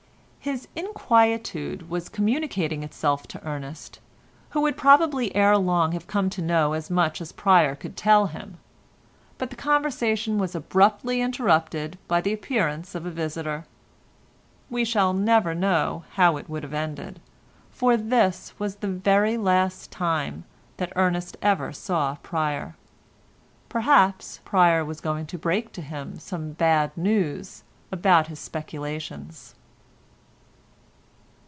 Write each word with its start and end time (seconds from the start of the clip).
His 0.43 0.67
inquietude 0.75 1.87
was 1.87 2.09
communicating 2.09 2.81
itself 2.81 3.27
to 3.27 3.45
Ernest, 3.47 3.99
who 4.49 4.61
would 4.61 4.75
probably 4.75 5.33
ere 5.35 5.55
long 5.55 5.91
have 5.91 6.07
come 6.07 6.31
to 6.31 6.41
know 6.41 6.73
as 6.73 6.89
much 6.89 7.21
as 7.21 7.31
Pryer 7.31 7.75
could 7.75 7.95
tell 7.95 8.25
him, 8.25 8.57
but 9.37 9.51
the 9.51 9.55
conversation 9.55 10.39
was 10.39 10.55
abruptly 10.55 11.21
interrupted 11.21 11.99
by 12.07 12.21
the 12.21 12.33
appearance 12.33 12.95
of 12.95 13.05
a 13.05 13.11
visitor. 13.11 13.67
We 14.67 14.83
shall 14.83 15.13
never 15.13 15.53
know 15.53 16.05
how 16.13 16.37
it 16.37 16.49
would 16.49 16.63
have 16.63 16.73
ended, 16.73 17.21
for 17.69 17.95
this 17.95 18.51
was 18.57 18.77
the 18.77 18.87
very 18.87 19.37
last 19.37 19.91
time 19.91 20.45
that 20.77 20.91
Ernest 20.95 21.37
ever 21.43 21.71
saw 21.71 22.17
Pryer. 22.23 22.75
Perhaps 23.69 24.39
Pryer 24.43 24.83
was 24.83 25.01
going 25.01 25.27
to 25.27 25.37
break 25.37 25.71
to 25.73 25.83
him 25.83 26.17
some 26.17 26.53
bad 26.53 26.91
news 26.97 27.61
about 27.91 28.25
his 28.25 28.39
speculations. 28.39 29.53